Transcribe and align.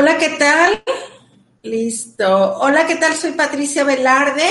Hola, 0.00 0.16
¿qué 0.16 0.28
tal? 0.38 0.80
Listo. 1.64 2.58
Hola, 2.60 2.86
¿qué 2.86 2.94
tal? 2.94 3.14
Soy 3.14 3.32
Patricia 3.32 3.82
Velarde. 3.82 4.44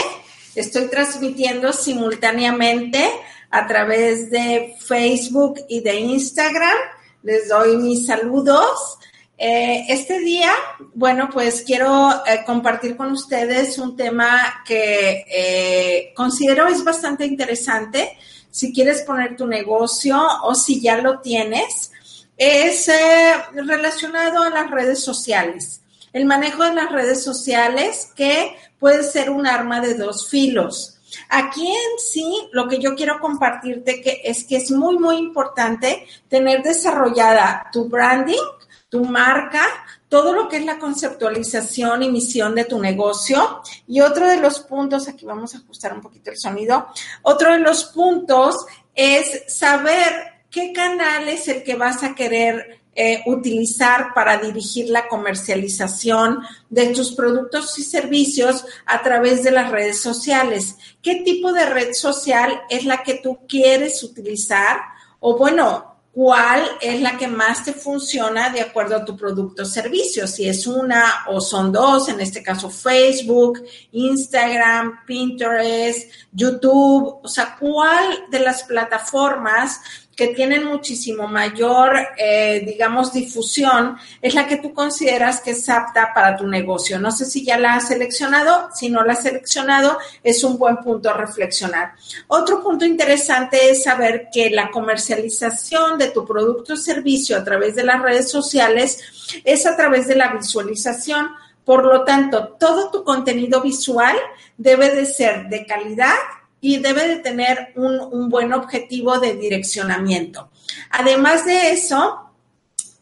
Estoy 0.56 0.90
transmitiendo 0.90 1.72
simultáneamente 1.72 3.10
a 3.50 3.66
través 3.66 4.30
de 4.30 4.76
Facebook 4.78 5.62
y 5.70 5.80
de 5.80 6.02
Instagram. 6.02 6.76
Les 7.24 7.48
doy 7.48 7.78
mis 7.78 8.08
saludos. 8.08 8.98
Eh, 9.38 9.86
este 9.88 10.20
día, 10.20 10.52
bueno, 10.94 11.30
pues 11.32 11.64
quiero 11.66 12.12
eh, 12.26 12.44
compartir 12.46 12.98
con 12.98 13.14
ustedes 13.14 13.78
un 13.78 13.96
tema 13.96 14.66
que 14.66 15.24
eh, 15.32 16.14
considero 16.14 16.68
es 16.68 16.84
bastante 16.84 17.26
interesante. 17.26 18.18
Si 18.52 18.74
quieres 18.74 19.04
poner 19.04 19.38
tu 19.38 19.48
negocio 19.48 20.22
o 20.44 20.54
si 20.56 20.82
ya 20.82 20.98
lo 20.98 21.22
tienes, 21.22 21.92
es 22.38 22.90
relacionado 23.54 24.44
a 24.44 24.50
las 24.50 24.70
redes 24.72 25.04
sociales. 25.04 25.82
El 26.14 26.26
manejo 26.26 26.64
de 26.64 26.74
las 26.74 26.92
redes 26.92 27.24
sociales 27.24 28.12
que 28.16 28.56
puede 28.80 29.04
ser 29.04 29.30
un 29.30 29.46
arma 29.46 29.82
de 29.82 29.96
dos 29.96 30.30
filos. 30.30 30.98
Aquí 31.30 31.68
en 31.68 32.00
sí, 32.00 32.50
lo 32.52 32.68
que 32.68 32.80
yo 32.80 32.96
quiero 32.96 33.20
compartirte 33.20 34.02
que 34.02 34.22
es 34.24 34.44
que 34.44 34.58
es 34.58 34.72
muy, 34.72 34.98
muy 34.98 35.18
importante 35.18 36.06
tener 36.28 36.64
desarrollada 36.64 37.68
tu 37.72 37.88
branding, 37.88 38.44
tu 38.90 39.04
marca, 39.04 39.66
todo 40.10 40.34
lo 40.34 40.48
que 40.48 40.58
es 40.58 40.66
la 40.66 40.80
conceptualización 40.80 42.04
y 42.04 42.12
misión 42.12 42.56
de 42.56 42.66
tu 42.66 42.80
negocio. 42.80 43.62
Y 43.88 44.02
otro 44.02 44.28
de 44.28 44.38
los 44.38 44.60
puntos, 44.60 45.08
aquí 45.08 45.26
vamos 45.26 45.56
a 45.56 45.60
ajustar 45.60 45.94
un 45.94 46.02
poquito 46.02 46.32
el 46.32 46.38
sonido, 46.38 46.88
otro 47.24 47.52
de 47.52 47.60
los 47.60 47.86
puntos 47.86 48.66
es 48.94 49.44
saber 49.48 50.37
qué 50.52 50.74
canal 50.74 51.28
es 51.30 51.48
el 51.48 51.64
que 51.64 51.76
vas 51.76 52.04
a 52.04 52.16
querer 52.16 52.82
eh, 53.00 53.22
utilizar 53.28 54.14
para 54.16 54.38
dirigir 54.38 54.90
la 54.90 55.08
comercialización 55.08 56.40
de 56.70 56.88
tus 56.88 57.12
productos 57.12 57.78
y 57.78 57.84
servicios 57.84 58.66
a 58.88 59.04
través 59.04 59.44
de 59.44 59.52
las 59.52 59.70
redes 59.70 60.00
sociales. 60.00 60.78
¿Qué 61.04 61.18
tipo 61.24 61.54
de 61.54 61.68
red 61.68 61.94
social 61.94 62.60
es 62.72 62.86
la 62.86 63.04
que 63.04 63.16
tú 63.16 63.40
quieres 63.48 64.02
utilizar? 64.04 64.80
O 65.20 65.38
bueno, 65.38 65.98
cuál 66.18 66.68
es 66.82 67.00
la 67.00 67.16
que 67.16 67.28
más 67.28 67.64
te 67.64 67.74
funciona 67.74 68.50
de 68.50 68.62
acuerdo 68.62 68.96
a 68.96 69.06
tu 69.06 69.16
producto 69.16 69.62
o 69.62 69.66
servicio. 69.66 70.26
Si 70.26 70.50
es 70.50 70.66
una 70.66 71.26
o 71.28 71.40
son 71.40 71.72
dos, 71.72 72.10
en 72.10 72.20
este 72.20 72.42
caso 72.42 72.72
Facebook, 72.72 73.64
Instagram, 73.92 75.06
Pinterest, 75.06 76.12
YouTube, 76.32 77.20
o 77.22 77.28
sea, 77.28 77.56
cuál 77.60 78.26
de 78.32 78.40
las 78.40 78.64
plataformas 78.64 79.80
que 80.18 80.30
tienen 80.30 80.66
muchísimo 80.66 81.28
mayor, 81.28 81.96
eh, 82.18 82.64
digamos, 82.66 83.14
difusión, 83.14 83.98
es 84.20 84.34
la 84.34 84.48
que 84.48 84.58
tú 84.58 84.74
consideras 84.74 85.42
que 85.42 85.52
es 85.52 85.70
apta 85.70 86.12
para 86.12 86.36
tu 86.36 86.48
negocio. 86.48 87.00
No 87.00 87.12
sé 87.12 87.26
si 87.26 87.46
ya 87.46 87.60
la 87.60 87.76
has 87.76 87.90
seleccionado, 87.90 88.70
si 88.74 88.90
no 88.90 89.04
la 89.04 89.14
has 89.14 89.22
seleccionado, 89.22 90.00
es 90.24 90.44
un 90.44 90.58
buen 90.58 90.78
punto 90.78 91.12
a 91.12 91.14
reflexionar. 91.14 91.94
Otro 92.26 92.64
punto 92.64 92.84
interesante 92.84 93.70
es 93.70 93.84
saber 93.84 94.30
que 94.34 94.50
la 94.50 94.72
comercialización 94.72 96.00
de 96.00 96.10
tu 96.10 96.26
producto 96.26 96.74
o 96.74 96.78
servicio 96.78 97.38
a 97.38 97.44
través 97.44 97.76
de 97.76 97.84
las 97.84 98.02
redes 98.02 98.32
sociales 98.32 99.40
es 99.44 99.68
a 99.68 99.78
través 99.78 100.08
de 100.08 100.16
la 100.16 100.34
visualización. 100.34 101.30
Por 101.64 101.86
lo 101.86 102.04
tanto, 102.04 102.56
todo 102.60 102.90
tu 102.90 103.04
contenido 103.04 103.62
visual 103.62 104.18
debe 104.58 104.90
de 104.96 105.06
ser 105.06 105.48
de 105.48 105.64
calidad 105.68 106.16
y 106.60 106.80
debe 106.80 107.08
de 107.08 107.18
tener 107.18 107.74
un, 107.76 108.30
buen 108.30 108.54
objetivo 108.54 109.20
de 109.20 109.36
direccionamiento. 109.36 110.50
Además 110.92 111.46
de 111.46 111.72
eso, 111.72 112.27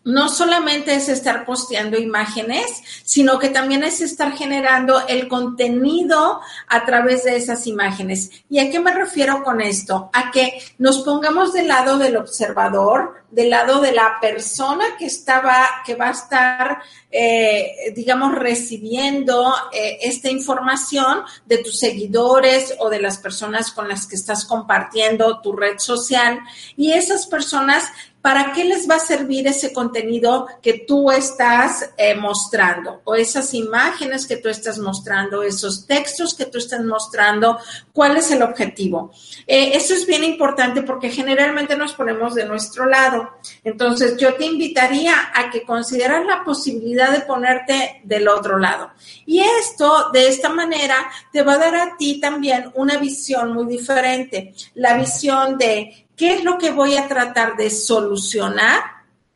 no 0.06 0.30
solamente 0.30 0.94
es 0.94 1.10
estar 1.10 1.46
posteando 1.46 1.98
imágenes, 1.98 2.84
sino 3.04 3.40
que 3.40 3.50
también 3.50 3.84
es 3.84 4.02
estar 4.02 4.32
generando 4.34 5.06
el 5.08 5.28
contenido 5.28 6.40
a 6.68 6.86
través 6.86 7.24
de 7.24 7.36
esas 7.36 7.66
imágenes. 7.66 8.30
¿Y 8.48 8.60
a 8.60 8.70
qué 8.70 8.80
me 8.80 8.94
refiero 8.94 9.44
con 9.44 9.62
esto? 9.62 10.12
A 10.14 10.30
que 10.32 10.62
nos 10.78 11.00
pongamos 11.00 11.54
del 11.54 11.68
lado 11.68 11.98
del 11.98 12.18
observador, 12.18 13.26
del 13.32 13.50
lado 13.50 13.82
de 13.82 13.92
la 13.94 14.20
persona 14.22 14.86
que 14.98 15.08
estaba, 15.08 15.68
que 15.84 15.96
va 15.96 16.10
a 16.10 16.12
estar, 16.12 16.82
eh, 17.12 17.92
digamos, 17.96 18.36
recibiendo 18.36 19.54
eh, 19.74 19.98
esta 20.04 20.30
información 20.30 21.24
de 21.46 21.58
tus 21.58 21.80
seguidores 21.80 22.76
o 22.78 22.90
de 22.90 23.02
las 23.02 23.18
personas 23.18 23.72
con 23.72 23.90
las 23.90 24.06
que 24.06 24.16
estás 24.16 24.46
compartiendo 24.46 25.42
tu 25.42 25.54
red 25.54 25.80
social. 25.80 26.40
Y 26.78 26.94
esas 26.94 27.26
personas 27.26 27.92
¿para 28.26 28.54
qué 28.54 28.66
les 28.66 28.90
va 28.90 28.96
a 28.96 29.00
servir 29.00 29.46
ese 29.46 29.72
contenido 29.72 30.48
que 30.60 30.80
tú 30.80 31.12
estás 31.12 31.92
eh, 31.96 32.16
mostrando? 32.16 33.02
O 33.04 33.14
esas 33.14 33.54
imágenes 33.54 34.26
que 34.26 34.38
tú 34.38 34.50
estás 34.50 34.80
mostrando, 34.80 35.44
esos 35.44 35.86
textos 35.86 36.34
que 36.34 36.46
tú 36.46 36.58
estás 36.58 36.84
mostrando, 36.84 37.60
¿cuál 37.94 38.18
es 38.18 38.32
el 38.32 38.42
objetivo? 38.42 39.12
Eh, 39.46 39.74
eso 39.76 39.94
es 39.94 40.08
bien 40.08 40.24
importante 40.24 40.82
porque 40.82 41.12
generalmente 41.12 41.78
nos 41.78 41.94
ponemos 41.94 42.34
de 42.34 42.46
nuestro 42.46 42.88
lado. 42.88 43.30
Entonces, 43.64 44.18
yo 44.18 44.34
te 44.34 44.46
invitaría 44.46 45.14
a 45.32 45.52
que 45.52 45.62
consideras 45.62 46.26
la 46.26 46.44
posibilidad 46.44 47.12
de 47.12 47.22
ponerte 47.22 48.02
del 48.06 48.28
otro 48.28 48.58
lado. 48.58 48.90
Y 49.28 49.42
esto, 49.42 50.10
de 50.12 50.30
esta 50.30 50.50
manera, 50.50 50.96
te 51.32 51.44
va 51.44 51.54
a 51.54 51.58
dar 51.60 51.76
a 51.76 51.96
ti 51.96 52.20
también 52.20 52.72
una 52.74 52.98
visión 52.98 53.54
muy 53.54 53.68
diferente. 53.68 54.56
La 54.74 54.98
visión 54.98 55.60
de 55.60 56.05
¿qué 56.16 56.36
es 56.36 56.44
lo 56.44 56.58
que 56.58 56.72
voy 56.72 56.98
a 56.98 57.08
tratar 57.08 57.56
de 57.56 57.70
solucionar 57.70 58.82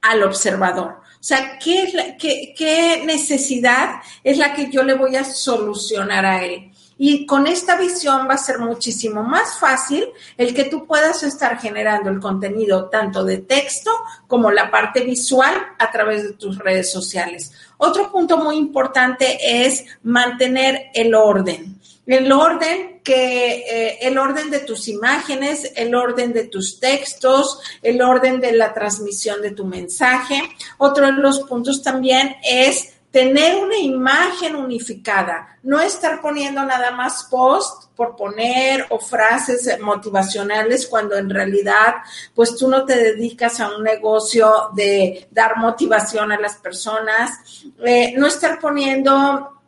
al 0.02 0.24
observador? 0.24 1.00
O 1.20 1.24
sea, 1.24 1.60
¿qué, 1.60 2.16
qué, 2.58 3.04
necesidad 3.06 3.96
es 4.24 4.38
la 4.38 4.54
que 4.54 4.70
yo 4.72 4.84
le 4.84 4.94
voy 4.94 5.18
a 5.18 5.26
solucionar 5.26 6.26
a 6.26 6.46
él? 6.46 6.72
Y 6.98 7.26
con 7.26 7.48
esta 7.48 7.78
visión 7.78 8.28
va 8.30 8.36
a 8.36 8.38
ser 8.38 8.60
muchísimo 8.60 9.24
más 9.24 9.58
fácil 9.58 10.06
el 10.38 10.54
que 10.54 10.66
tú 10.66 10.86
puedas 10.86 11.24
estar 11.24 11.60
generando 11.60 12.10
el 12.10 12.20
contenido 12.20 12.90
tanto 12.90 13.24
de 13.24 13.38
texto 13.38 13.92
como 14.28 14.52
la 14.52 14.72
parte 14.72 15.02
visual 15.02 15.56
a 15.78 15.92
través 15.92 16.24
de 16.24 16.34
tus 16.34 16.58
redes 16.58 16.92
sociales. 16.92 17.52
Otro 17.78 18.12
punto 18.12 18.38
muy 18.38 18.58
importante 18.58 19.66
es 19.66 19.86
mantener 20.04 20.88
el 20.94 21.16
orden 21.16 21.79
el 22.16 22.32
orden 22.32 23.02
que 23.04 23.58
eh, 23.60 23.98
el 24.02 24.18
orden 24.18 24.50
de 24.50 24.60
tus 24.60 24.88
imágenes, 24.88 25.72
el 25.76 25.94
orden 25.94 26.34
de 26.34 26.46
tus 26.46 26.80
textos, 26.80 27.60
el 27.82 28.02
orden 28.02 28.40
de 28.40 28.52
la 28.54 28.74
transmisión 28.74 29.42
de 29.42 29.52
tu 29.52 29.66
mensaje. 29.66 30.42
Otro 30.80 31.06
de 31.06 31.14
los 31.14 31.42
puntos 31.42 31.84
también 31.84 32.36
es 32.44 32.94
tener 33.12 33.64
una 33.64 33.78
imagen 33.78 34.56
unificada, 34.56 35.58
no 35.64 35.80
estar 35.80 36.22
poniendo 36.22 36.64
nada 36.64 36.92
más 36.92 37.24
post 37.30 37.92
por 37.96 38.16
poner 38.16 38.86
o 38.90 39.00
frases 39.00 39.80
motivacionales 39.80 40.88
cuando 40.88 41.16
en 41.16 41.30
realidad 41.30 41.96
pues 42.36 42.56
tú 42.56 42.68
no 42.68 42.86
te 42.86 42.96
dedicas 42.96 43.60
a 43.60 43.76
un 43.76 43.84
negocio 43.84 44.70
de 44.76 45.28
dar 45.32 45.58
motivación 45.58 46.32
a 46.32 46.40
las 46.40 46.56
personas, 46.58 47.40
eh, 47.84 48.14
no 48.16 48.28
estar 48.28 48.60
poniendo 48.60 49.59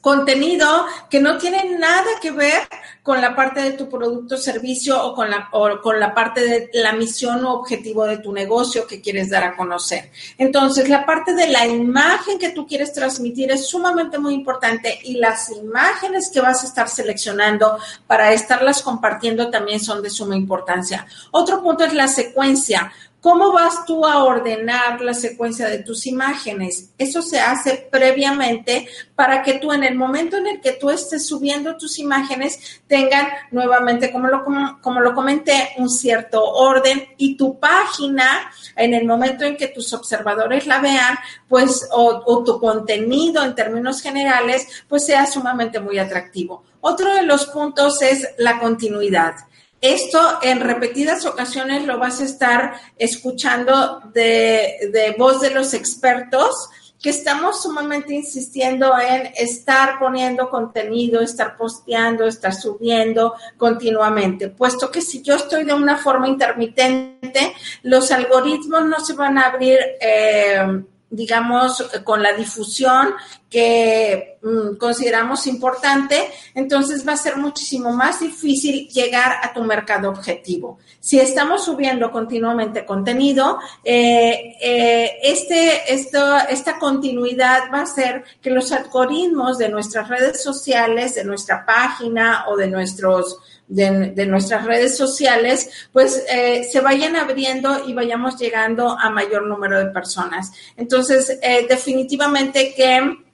contenido 0.00 0.86
que 1.08 1.20
no 1.20 1.36
tiene 1.36 1.76
nada 1.78 2.08
que 2.20 2.30
ver 2.30 2.62
con 3.02 3.20
la 3.20 3.34
parte 3.34 3.60
de 3.60 3.72
tu 3.72 3.88
producto 3.88 4.36
servicio 4.36 5.02
o 5.02 5.14
con 5.14 5.30
la, 5.30 5.48
o 5.52 5.80
con 5.80 5.98
la 5.98 6.14
parte 6.14 6.40
de 6.42 6.70
la 6.74 6.92
misión 6.92 7.44
o 7.44 7.54
objetivo 7.54 8.04
de 8.04 8.18
tu 8.18 8.32
negocio 8.32 8.86
que 8.86 9.00
quieres 9.00 9.30
dar 9.30 9.44
a 9.44 9.56
conocer. 9.56 10.10
Entonces, 10.38 10.88
la 10.88 11.06
parte 11.06 11.34
de 11.34 11.48
la 11.48 11.66
imagen 11.66 12.38
que 12.38 12.50
tú 12.50 12.66
quieres 12.66 12.92
transmitir 12.92 13.50
es 13.50 13.66
sumamente 13.66 14.18
muy 14.18 14.34
importante 14.34 14.98
y 15.04 15.14
las 15.14 15.50
imágenes 15.50 16.30
que 16.32 16.40
vas 16.40 16.62
a 16.62 16.66
estar 16.66 16.88
seleccionando 16.88 17.78
para 18.06 18.32
estarlas 18.32 18.82
compartiendo 18.82 19.50
también 19.50 19.80
son 19.80 20.02
de 20.02 20.10
suma 20.10 20.36
importancia. 20.36 21.06
Otro 21.30 21.62
punto 21.62 21.84
es 21.84 21.94
la 21.94 22.08
secuencia. 22.08 22.92
¿Cómo 23.20 23.52
vas 23.52 23.84
tú 23.84 24.06
a 24.06 24.24
ordenar 24.24 25.02
la 25.02 25.12
secuencia 25.12 25.68
de 25.68 25.80
tus 25.80 26.06
imágenes? 26.06 26.90
Eso 26.96 27.20
se 27.20 27.38
hace 27.38 27.86
previamente 27.90 28.88
para 29.14 29.42
que 29.42 29.58
tú 29.58 29.72
en 29.72 29.84
el 29.84 29.94
momento 29.94 30.38
en 30.38 30.46
el 30.46 30.60
que 30.62 30.72
tú 30.72 30.88
estés 30.88 31.26
subiendo 31.26 31.76
tus 31.76 31.98
imágenes 31.98 32.80
tengan 32.86 33.28
nuevamente, 33.50 34.10
como 34.10 34.28
lo, 34.28 34.42
como, 34.80 35.00
lo 35.00 35.14
comenté, 35.14 35.70
un 35.76 35.90
cierto 35.90 36.42
orden 36.42 37.08
y 37.18 37.36
tu 37.36 37.60
página, 37.60 38.50
en 38.74 38.94
el 38.94 39.04
momento 39.04 39.44
en 39.44 39.58
que 39.58 39.68
tus 39.68 39.92
observadores 39.92 40.66
la 40.66 40.80
vean, 40.80 41.18
pues, 41.46 41.86
o, 41.92 42.22
o 42.24 42.42
tu 42.42 42.58
contenido 42.58 43.44
en 43.44 43.54
términos 43.54 44.00
generales, 44.00 44.66
pues 44.88 45.04
sea 45.04 45.26
sumamente 45.26 45.78
muy 45.78 45.98
atractivo. 45.98 46.64
Otro 46.80 47.14
de 47.14 47.22
los 47.22 47.44
puntos 47.46 48.00
es 48.00 48.26
la 48.38 48.58
continuidad. 48.58 49.34
Esto 49.80 50.40
en 50.42 50.60
repetidas 50.60 51.24
ocasiones 51.24 51.86
lo 51.86 51.98
vas 51.98 52.20
a 52.20 52.24
estar 52.24 52.74
escuchando 52.98 54.02
de, 54.12 55.14
voz 55.18 55.40
de 55.40 55.50
los 55.50 55.72
expertos 55.72 56.68
que 57.02 57.08
estamos 57.08 57.62
sumamente 57.62 58.12
insistiendo 58.12 58.92
en 58.98 59.32
estar 59.38 59.98
poniendo 59.98 60.50
contenido, 60.50 61.22
estar 61.22 61.56
posteando, 61.56 62.26
estar 62.26 62.54
subiendo 62.54 63.34
continuamente, 63.56 64.48
puesto 64.48 64.90
que 64.90 65.00
si 65.00 65.22
yo 65.22 65.36
estoy 65.36 65.64
de 65.64 65.72
una 65.72 65.96
forma 65.96 66.28
intermitente, 66.28 67.54
los 67.82 68.10
algoritmos 68.10 68.84
no 68.84 69.00
se 69.00 69.14
van 69.14 69.38
a 69.38 69.46
abrir. 69.46 69.78
Eh, 69.98 70.84
digamos, 71.12 71.90
con 72.04 72.22
la 72.22 72.32
difusión 72.34 73.14
que 73.50 74.38
mm, 74.42 74.76
consideramos 74.76 75.48
importante, 75.48 76.30
entonces 76.54 77.06
va 77.06 77.14
a 77.14 77.16
ser 77.16 77.36
muchísimo 77.36 77.92
más 77.92 78.20
difícil 78.20 78.88
llegar 78.88 79.38
a 79.42 79.52
tu 79.52 79.64
mercado 79.64 80.08
objetivo. 80.08 80.78
Si 81.00 81.18
estamos 81.18 81.64
subiendo 81.64 82.12
continuamente 82.12 82.86
contenido, 82.86 83.58
eh, 83.82 84.56
eh, 84.62 85.18
este, 85.24 85.92
esto, 85.92 86.36
esta 86.48 86.78
continuidad 86.78 87.64
va 87.74 87.80
a 87.80 87.82
hacer 87.82 88.24
que 88.40 88.50
los 88.50 88.70
algoritmos 88.70 89.58
de 89.58 89.68
nuestras 89.68 90.08
redes 90.08 90.42
sociales, 90.42 91.16
de 91.16 91.24
nuestra 91.24 91.66
página 91.66 92.44
o 92.48 92.56
de 92.56 92.68
nuestros 92.68 93.38
de, 93.66 94.26
nuestras 94.26 94.64
redes 94.64 94.96
sociales, 94.96 95.88
pues 95.92 96.24
eh, 96.28 96.64
se 96.64 96.80
vayan 96.80 97.14
abriendo 97.14 97.86
y 97.86 97.94
vayamos 97.94 98.36
llegando 98.36 98.98
a 98.98 99.10
mayor 99.10 99.46
número 99.46 99.78
de 99.78 99.92
personas. 99.92 100.50
Entonces, 100.76 101.38
definitivamente 101.68 102.74
que 102.74 103.29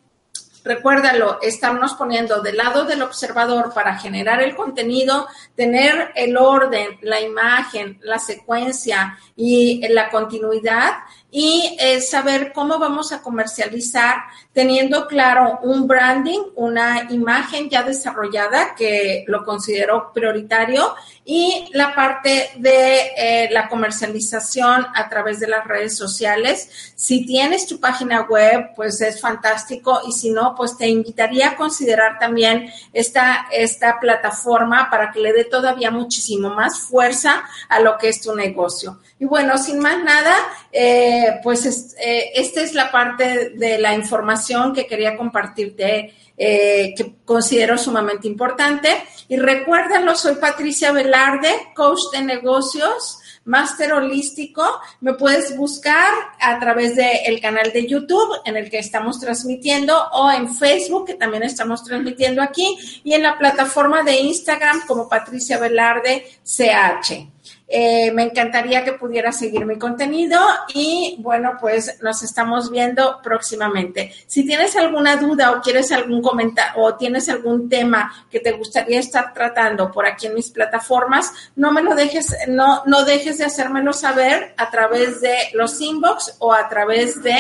recuérdalo, 0.66 1.38
estarnos 1.40 1.94
poniendo 1.94 2.42
del 2.42 2.56
lado 2.56 2.84
del 2.84 3.02
observador 3.02 3.72
para 3.72 3.98
generar 3.98 4.42
el 4.42 4.56
contenido, 4.56 5.28
tener 5.54 6.10
el 6.16 6.36
orden, 6.36 6.98
la 7.02 7.20
imagen, 7.20 7.98
la 8.02 8.18
secuencia 8.18 9.16
y 9.36 9.86
la 9.88 10.10
continuidad 10.10 10.94
y 11.38 11.76
eh, 11.78 12.00
saber 12.00 12.54
cómo 12.54 12.78
vamos 12.78 13.12
a 13.12 13.20
comercializar 13.20 14.22
teniendo 14.54 15.06
claro 15.06 15.58
un 15.64 15.86
branding, 15.86 16.40
una 16.54 17.08
imagen 17.10 17.68
ya 17.68 17.82
desarrollada 17.82 18.74
que 18.74 19.22
lo 19.26 19.44
considero 19.44 20.12
prioritario 20.14 20.94
y 21.26 21.68
la 21.74 21.94
parte 21.94 22.52
de 22.56 23.10
eh, 23.18 23.48
la 23.50 23.68
comercialización 23.68 24.86
a 24.94 25.10
través 25.10 25.38
de 25.38 25.48
las 25.48 25.66
redes 25.66 25.94
sociales. 25.94 26.94
Si 26.94 27.26
tienes 27.26 27.66
tu 27.66 27.80
página 27.80 28.22
web, 28.22 28.70
pues 28.74 29.02
es 29.02 29.20
fantástico 29.20 30.00
y 30.08 30.12
si 30.12 30.30
no, 30.30 30.54
pues 30.54 30.78
te 30.78 30.88
invitaría 30.88 31.50
a 31.50 31.56
considerar 31.56 32.18
también 32.18 32.70
esta, 32.94 33.48
esta 33.52 34.00
plataforma 34.00 34.88
para 34.88 35.12
que 35.12 35.20
le 35.20 35.34
dé 35.34 35.44
todavía 35.44 35.90
muchísimo 35.90 36.48
más 36.48 36.80
fuerza 36.80 37.44
a 37.68 37.80
lo 37.80 37.98
que 37.98 38.08
es 38.08 38.22
tu 38.22 38.34
negocio. 38.34 39.00
Y 39.18 39.26
bueno, 39.26 39.58
sin 39.58 39.80
más 39.80 40.02
nada, 40.02 40.34
eh, 40.78 41.40
pues 41.42 41.94
eh, 41.98 42.32
esta 42.34 42.60
es 42.60 42.74
la 42.74 42.92
parte 42.92 43.48
de 43.50 43.78
la 43.78 43.94
información 43.94 44.74
que 44.74 44.86
quería 44.86 45.16
compartirte, 45.16 46.12
eh, 46.36 46.92
que 46.94 47.14
considero 47.24 47.78
sumamente 47.78 48.28
importante. 48.28 48.90
Y 49.26 49.38
recuérdalo, 49.38 50.14
soy 50.14 50.34
Patricia 50.34 50.92
Velarde, 50.92 51.48
coach 51.74 52.12
de 52.12 52.20
negocios, 52.20 53.18
máster 53.46 53.94
holístico. 53.94 54.62
Me 55.00 55.14
puedes 55.14 55.56
buscar 55.56 56.12
a 56.42 56.58
través 56.58 56.94
del 56.94 57.40
canal 57.40 57.72
de 57.72 57.86
YouTube 57.86 58.36
en 58.44 58.58
el 58.58 58.68
que 58.68 58.78
estamos 58.78 59.18
transmitiendo 59.18 59.96
o 60.12 60.30
en 60.30 60.54
Facebook, 60.54 61.06
que 61.06 61.14
también 61.14 61.42
estamos 61.42 61.84
transmitiendo 61.84 62.42
aquí, 62.42 62.76
y 63.02 63.14
en 63.14 63.22
la 63.22 63.38
plataforma 63.38 64.02
de 64.02 64.20
Instagram 64.20 64.86
como 64.86 65.08
Patricia 65.08 65.58
Velarde 65.58 66.26
CH. 66.44 67.35
Eh, 67.68 68.12
me 68.12 68.22
encantaría 68.22 68.84
que 68.84 68.92
pudiera 68.92 69.32
seguir 69.32 69.66
mi 69.66 69.76
contenido 69.76 70.38
y 70.72 71.16
bueno, 71.18 71.56
pues 71.60 71.98
nos 72.00 72.22
estamos 72.22 72.70
viendo 72.70 73.20
próximamente. 73.24 74.12
Si 74.28 74.46
tienes 74.46 74.76
alguna 74.76 75.16
duda 75.16 75.50
o 75.50 75.60
quieres 75.60 75.90
algún 75.90 76.22
comentario 76.22 76.80
o 76.80 76.94
tienes 76.94 77.28
algún 77.28 77.68
tema 77.68 78.26
que 78.30 78.38
te 78.38 78.52
gustaría 78.52 79.00
estar 79.00 79.34
tratando 79.34 79.90
por 79.90 80.06
aquí 80.06 80.28
en 80.28 80.34
mis 80.34 80.50
plataformas, 80.50 81.32
no 81.56 81.72
me 81.72 81.82
lo 81.82 81.96
dejes, 81.96 82.36
no, 82.46 82.84
no 82.86 83.04
dejes 83.04 83.38
de 83.38 83.46
hacérmelo 83.46 83.92
saber 83.92 84.54
a 84.56 84.70
través 84.70 85.20
de 85.20 85.36
los 85.52 85.80
inbox 85.80 86.36
o 86.38 86.52
a 86.52 86.68
través 86.68 87.20
de, 87.24 87.36